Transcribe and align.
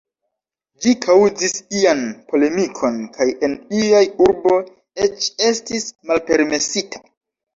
Ĝi 0.83 0.93
kaŭzis 1.01 1.53
ian 1.79 1.99
polemikon 2.31 2.97
kaj 3.17 3.27
en 3.47 3.53
iaj 3.81 4.01
urbo 4.27 4.55
eĉ 5.07 5.27
estis 5.51 5.85
malpermesita. 6.13 7.05